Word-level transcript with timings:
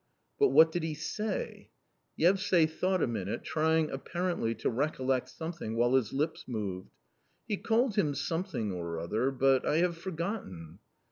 "But 0.39 0.47
what 0.47 0.71
did 0.71 0.81
he 0.81 0.95
say?" 0.95 1.69
Yevsay 2.19 2.65
thought 2.67 3.03
a 3.03 3.07
minute, 3.07 3.43
trying 3.43 3.91
apparently 3.91 4.55
to 4.55 4.67
recollect 4.67 5.29
something 5.29 5.75
while 5.75 5.93
his 5.93 6.11
lips 6.11 6.45
moved." 6.47 6.89
He 7.47 7.57
called 7.57 7.97
him 7.97 8.15
something 8.15 8.71
or 8.71 8.97
other, 8.97 9.29
but 9.29 9.63
I 9.63 9.77
have 9.77 9.95
for 9.95 10.09
gotten." 10.09 10.79